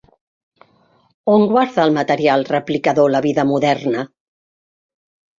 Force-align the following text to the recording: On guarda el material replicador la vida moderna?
On 1.33 1.43
guarda 1.51 1.83
el 1.83 1.93
material 1.97 2.45
replicador 2.47 3.11
la 3.17 3.21
vida 3.27 3.45
moderna? 3.51 4.07